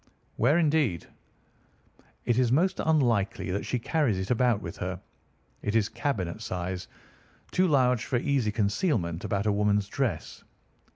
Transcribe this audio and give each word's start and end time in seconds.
"Where, 0.37 0.57
indeed?" 0.57 1.05
"It 2.25 2.39
is 2.39 2.51
most 2.51 2.81
unlikely 2.83 3.51
that 3.51 3.63
she 3.67 3.77
carries 3.77 4.17
it 4.17 4.31
about 4.31 4.59
with 4.59 4.75
her. 4.77 4.99
It 5.61 5.75
is 5.75 5.89
cabinet 5.89 6.41
size. 6.41 6.87
Too 7.51 7.67
large 7.67 8.03
for 8.05 8.17
easy 8.17 8.51
concealment 8.51 9.23
about 9.25 9.45
a 9.45 9.51
woman's 9.51 9.87
dress. 9.87 10.43